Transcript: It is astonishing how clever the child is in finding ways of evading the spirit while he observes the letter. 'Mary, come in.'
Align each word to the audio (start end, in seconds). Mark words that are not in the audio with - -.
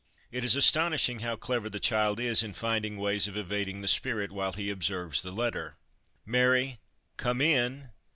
It 0.31 0.43
is 0.43 0.55
astonishing 0.55 1.19
how 1.19 1.35
clever 1.35 1.69
the 1.69 1.79
child 1.79 2.19
is 2.19 2.41
in 2.41 2.53
finding 2.55 2.97
ways 2.97 3.27
of 3.27 3.37
evading 3.37 3.81
the 3.81 3.87
spirit 3.87 4.31
while 4.31 4.51
he 4.53 4.71
observes 4.71 5.21
the 5.21 5.31
letter. 5.31 5.77
'Mary, 6.25 6.79
come 7.17 7.39
in.' 7.39 7.91